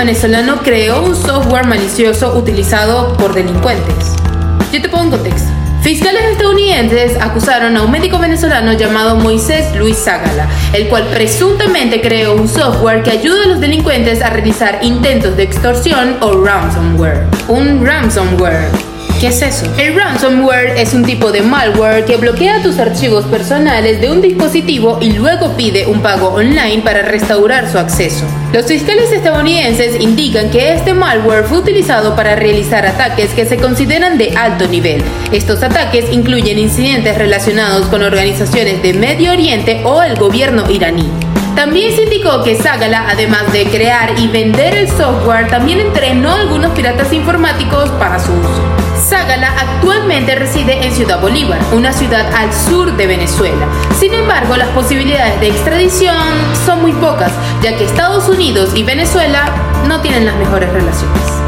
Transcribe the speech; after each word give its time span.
venezolano 0.00 0.62
creó 0.62 1.02
un 1.02 1.14
software 1.14 1.66
malicioso 1.66 2.34
utilizado 2.34 3.14
por 3.18 3.34
delincuentes. 3.34 4.14
Yo 4.72 4.80
te 4.80 4.88
pongo 4.88 5.04
en 5.04 5.10
contexto. 5.10 5.50
Fiscales 5.82 6.22
estadounidenses 6.32 7.20
acusaron 7.20 7.76
a 7.76 7.82
un 7.82 7.90
médico 7.90 8.18
venezolano 8.18 8.72
llamado 8.72 9.16
Moisés 9.16 9.76
Luis 9.76 9.98
Ságala, 9.98 10.48
el 10.72 10.88
cual 10.88 11.04
presuntamente 11.12 12.00
creó 12.00 12.34
un 12.34 12.48
software 12.48 13.02
que 13.02 13.10
ayuda 13.10 13.44
a 13.44 13.48
los 13.48 13.60
delincuentes 13.60 14.22
a 14.22 14.30
realizar 14.30 14.78
intentos 14.80 15.36
de 15.36 15.42
extorsión 15.42 16.16
o 16.22 16.32
ransomware. 16.46 17.26
Un 17.48 17.84
ransomware 17.84 18.70
¿Qué 19.20 19.26
es 19.26 19.42
eso? 19.42 19.66
El 19.76 19.94
ransomware 19.96 20.78
es 20.78 20.94
un 20.94 21.04
tipo 21.04 21.30
de 21.30 21.42
malware 21.42 22.06
que 22.06 22.16
bloquea 22.16 22.62
tus 22.62 22.78
archivos 22.78 23.26
personales 23.26 24.00
de 24.00 24.10
un 24.10 24.22
dispositivo 24.22 24.96
y 24.98 25.12
luego 25.12 25.58
pide 25.58 25.86
un 25.86 26.00
pago 26.00 26.28
online 26.28 26.80
para 26.82 27.02
restaurar 27.02 27.70
su 27.70 27.76
acceso. 27.76 28.24
Los 28.54 28.64
fiscales 28.64 29.12
estadounidenses 29.12 30.00
indican 30.00 30.48
que 30.48 30.72
este 30.72 30.94
malware 30.94 31.44
fue 31.44 31.58
utilizado 31.58 32.16
para 32.16 32.34
realizar 32.34 32.86
ataques 32.86 33.34
que 33.34 33.44
se 33.44 33.58
consideran 33.58 34.16
de 34.16 34.34
alto 34.38 34.66
nivel. 34.68 35.02
Estos 35.32 35.62
ataques 35.62 36.10
incluyen 36.10 36.58
incidentes 36.58 37.18
relacionados 37.18 37.88
con 37.88 38.02
organizaciones 38.02 38.82
de 38.82 38.94
Medio 38.94 39.32
Oriente 39.32 39.82
o 39.84 40.02
el 40.02 40.16
gobierno 40.16 40.64
iraní. 40.70 41.10
También 41.54 41.94
se 41.94 42.04
indicó 42.04 42.42
que 42.42 42.56
Sagala, 42.56 43.04
además 43.10 43.52
de 43.52 43.64
crear 43.64 44.18
y 44.18 44.28
vender 44.28 44.76
el 44.76 44.88
software, 44.88 45.48
también 45.48 45.80
entrenó 45.80 46.30
a 46.30 46.40
algunos 46.40 46.72
piratas 46.72 47.12
informáticos 47.12 47.90
para 47.98 48.18
su 48.18 48.32
actualmente 49.38 50.34
reside 50.34 50.84
en 50.84 50.92
Ciudad 50.92 51.20
Bolívar, 51.20 51.60
una 51.72 51.92
ciudad 51.92 52.26
al 52.34 52.52
sur 52.52 52.96
de 52.96 53.06
Venezuela. 53.06 53.66
Sin 53.98 54.12
embargo, 54.12 54.56
las 54.56 54.68
posibilidades 54.68 55.38
de 55.40 55.48
extradición 55.48 56.16
son 56.66 56.82
muy 56.82 56.92
pocas, 56.92 57.32
ya 57.62 57.76
que 57.76 57.84
Estados 57.84 58.28
Unidos 58.28 58.70
y 58.74 58.82
Venezuela 58.82 59.44
no 59.86 60.00
tienen 60.00 60.26
las 60.26 60.36
mejores 60.36 60.72
relaciones. 60.72 61.39